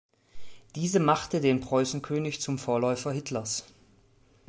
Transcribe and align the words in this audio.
Diese 0.73 0.99
machte 0.99 1.41
den 1.41 1.59
Preußenkönig 1.59 2.41
zum 2.41 2.57
Vorläufer 2.57 3.11
Hitlers. 3.11 3.65